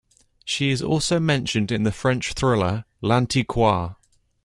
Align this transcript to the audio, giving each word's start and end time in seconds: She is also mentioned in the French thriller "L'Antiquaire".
She 0.43 0.71
is 0.71 0.81
also 0.81 1.19
mentioned 1.19 1.71
in 1.71 1.83
the 1.83 1.91
French 1.91 2.33
thriller 2.33 2.85
"L'Antiquaire". 3.01 3.97